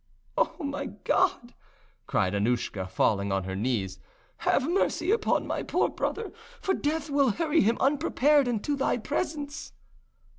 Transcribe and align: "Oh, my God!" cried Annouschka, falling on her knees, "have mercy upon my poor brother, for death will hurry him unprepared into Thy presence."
"Oh, 0.35 0.63
my 0.63 0.87
God!" 1.03 1.53
cried 2.07 2.33
Annouschka, 2.33 2.89
falling 2.89 3.31
on 3.31 3.43
her 3.43 3.55
knees, 3.55 3.99
"have 4.37 4.67
mercy 4.67 5.11
upon 5.11 5.45
my 5.45 5.61
poor 5.61 5.89
brother, 5.89 6.31
for 6.59 6.73
death 6.73 7.11
will 7.11 7.29
hurry 7.29 7.61
him 7.61 7.77
unprepared 7.79 8.47
into 8.47 8.75
Thy 8.75 8.97
presence." 8.97 9.73